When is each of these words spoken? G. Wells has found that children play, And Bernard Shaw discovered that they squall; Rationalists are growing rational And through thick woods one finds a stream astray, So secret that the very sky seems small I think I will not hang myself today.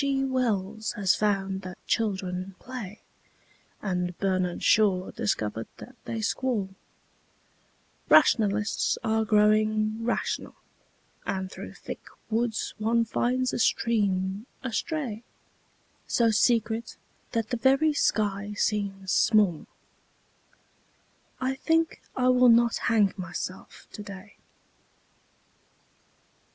G. 0.01 0.23
Wells 0.23 0.93
has 0.93 1.13
found 1.13 1.61
that 1.61 1.77
children 1.85 2.55
play, 2.57 3.01
And 3.83 4.17
Bernard 4.17 4.63
Shaw 4.63 5.11
discovered 5.11 5.67
that 5.77 5.95
they 6.05 6.21
squall; 6.21 6.69
Rationalists 8.09 8.97
are 9.03 9.23
growing 9.25 10.03
rational 10.03 10.55
And 11.23 11.51
through 11.51 11.73
thick 11.75 12.01
woods 12.31 12.73
one 12.79 13.05
finds 13.05 13.53
a 13.53 13.59
stream 13.59 14.47
astray, 14.63 15.21
So 16.07 16.31
secret 16.31 16.97
that 17.33 17.51
the 17.51 17.57
very 17.57 17.93
sky 17.93 18.53
seems 18.57 19.11
small 19.11 19.67
I 21.39 21.53
think 21.53 22.01
I 22.15 22.29
will 22.29 22.49
not 22.49 22.77
hang 22.89 23.13
myself 23.17 23.87
today. 23.91 24.37